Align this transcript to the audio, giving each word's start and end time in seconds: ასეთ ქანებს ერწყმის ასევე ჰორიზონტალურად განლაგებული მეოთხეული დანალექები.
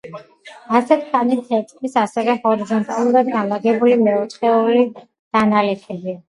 ასეთ 0.77 1.01
ქანებს 1.09 1.51
ერწყმის 1.57 1.97
ასევე 2.03 2.35
ჰორიზონტალურად 2.45 3.29
განლაგებული 3.35 3.99
მეოთხეული 4.09 4.83
დანალექები. 5.05 6.19